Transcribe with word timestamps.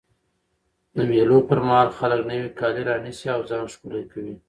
د 0.95 0.97
مېلو 1.09 1.37
پر 1.49 1.59
مهال 1.67 1.89
خلک 1.99 2.19
نوی 2.29 2.47
کالي 2.59 2.83
رانيسي 2.89 3.27
او 3.35 3.41
ځان 3.49 3.65
ښکلی 3.73 4.03
کوي. 4.11 4.35